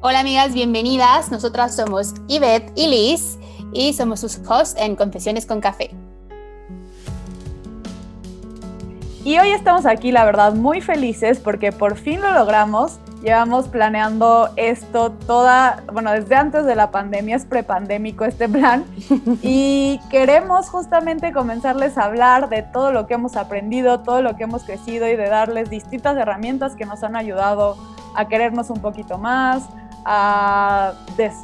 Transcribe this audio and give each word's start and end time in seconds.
Hola 0.00 0.20
amigas, 0.20 0.54
bienvenidas. 0.54 1.32
Nosotras 1.32 1.74
somos 1.74 2.14
Yvette 2.28 2.70
y 2.76 2.86
Liz 2.86 3.36
y 3.72 3.92
somos 3.94 4.20
sus 4.20 4.38
hosts 4.48 4.76
en 4.78 4.94
Confesiones 4.94 5.44
con 5.44 5.60
Café. 5.60 5.90
Y 9.24 9.36
hoy 9.40 9.50
estamos 9.50 9.86
aquí, 9.86 10.12
la 10.12 10.24
verdad, 10.24 10.54
muy 10.54 10.80
felices 10.80 11.40
porque 11.40 11.72
por 11.72 11.96
fin 11.96 12.20
lo 12.20 12.30
logramos. 12.30 13.00
Llevamos 13.24 13.66
planeando 13.66 14.50
esto 14.54 15.10
toda, 15.26 15.82
bueno, 15.92 16.12
desde 16.12 16.36
antes 16.36 16.64
de 16.64 16.76
la 16.76 16.92
pandemia, 16.92 17.34
es 17.34 17.44
prepandémico 17.44 18.24
este 18.24 18.48
plan. 18.48 18.84
Y 19.42 19.98
queremos 20.10 20.68
justamente 20.70 21.32
comenzarles 21.32 21.98
a 21.98 22.04
hablar 22.04 22.48
de 22.50 22.62
todo 22.62 22.92
lo 22.92 23.08
que 23.08 23.14
hemos 23.14 23.34
aprendido, 23.34 23.98
todo 23.98 24.22
lo 24.22 24.36
que 24.36 24.44
hemos 24.44 24.62
crecido 24.62 25.08
y 25.08 25.16
de 25.16 25.28
darles 25.28 25.70
distintas 25.70 26.16
herramientas 26.16 26.76
que 26.76 26.86
nos 26.86 27.02
han 27.02 27.16
ayudado 27.16 27.76
a 28.14 28.26
querernos 28.28 28.70
un 28.70 28.80
poquito 28.80 29.18
más, 29.18 29.68
a, 30.04 30.94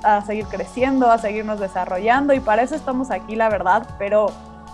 a, 0.03 0.23
seguir 0.23 0.47
creciendo, 0.47 1.11
a 1.11 1.19
seguirnos 1.19 1.61
desarrollando 1.61 2.33
y 2.33 2.41
para 2.41 2.63
eso 2.63 2.75
estamos 2.75 3.11
aquí, 3.11 3.37
la 3.37 3.49
verdad, 3.49 3.87
pero 3.99 4.27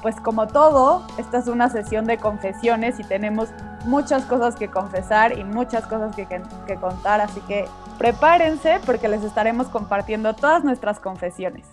pues 0.02 0.20
como 0.20 0.47
todo, 0.47 1.02
esta 1.19 1.38
es 1.38 1.47
una 1.47 1.69
sesión 1.69 2.06
de 2.06 2.16
confesiones 2.16 2.98
y 3.00 3.05
tenemos 3.05 3.50
muchas 3.84 4.24
cosas 4.24 4.56
que 4.56 4.69
confesar 4.69 5.38
y 5.38 5.45
muchas 5.45 5.87
cosas 5.87 6.14
que, 6.14 6.27
que, 6.27 6.42
que 6.66 6.77
contar, 6.77 7.20
así 7.20 7.41
que 7.42 7.66
prepárense 7.98 8.80
porque 8.86 9.09
les 9.09 9.22
estaremos 9.25 9.69
compartiendo 9.69 10.34
todas 10.34 10.64
nuestras 10.64 11.00
confesiones. 11.00 11.66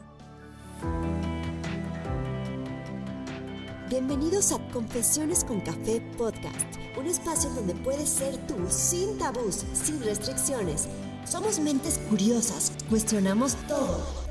Bienvenidos 3.90 4.52
a 4.52 4.59
Confesiones 4.73 5.46
con 5.46 5.62
Café 5.62 6.02
Podcast, 6.18 6.76
un 6.98 7.08
espacio 7.08 7.50
donde 7.52 7.73
puedes 7.73 8.10
ser 8.10 8.36
tú 8.46 8.55
sin 8.68 9.18
tabús, 9.18 9.63
sin 9.72 10.04
restricciones. 10.04 10.90
Somos 11.23 11.58
mentes 11.60 11.98
curiosas, 12.10 12.73
cuestionamos 12.90 13.55
todo 13.70 14.27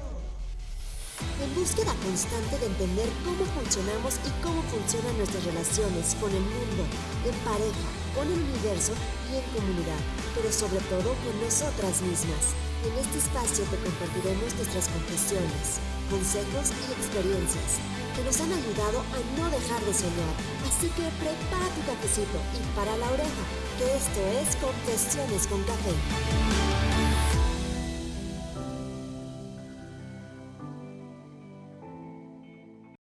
búsqueda 1.66 1.98
constante 1.98 2.62
de 2.62 2.66
entender 2.70 3.10
cómo 3.26 3.42
funcionamos 3.58 4.22
y 4.22 4.30
cómo 4.38 4.62
funcionan 4.70 5.18
nuestras 5.18 5.42
relaciones 5.50 6.14
con 6.22 6.30
el 6.30 6.46
mundo, 6.46 6.86
en 7.26 7.34
pareja, 7.42 7.86
con 8.14 8.22
el 8.22 8.38
universo 8.38 8.94
y 9.26 9.42
en 9.42 9.46
comunidad, 9.50 9.98
pero 10.38 10.46
sobre 10.54 10.78
todo 10.86 11.10
con 11.26 11.34
nosotras 11.42 12.06
mismas. 12.06 12.54
En 12.86 12.94
este 13.02 13.18
espacio 13.18 13.66
te 13.66 13.82
compartiremos 13.82 14.46
nuestras 14.54 14.86
confesiones, 14.94 15.82
consejos 16.06 16.70
y 16.70 16.86
experiencias 17.02 17.82
que 18.14 18.22
nos 18.22 18.38
han 18.38 18.54
ayudado 18.54 19.02
a 19.02 19.18
no 19.34 19.50
dejar 19.50 19.82
de 19.82 19.90
soñar. 19.90 20.34
Así 20.70 20.86
que 20.94 21.10
prepara 21.18 21.66
tu 21.74 21.82
cafecito 21.82 22.38
y 22.54 22.62
para 22.78 22.94
la 22.94 23.10
oreja, 23.10 23.42
que 23.74 23.90
esto 23.90 24.22
es 24.38 24.54
Confesiones 24.62 25.50
con 25.50 25.58
Café. 25.66 26.95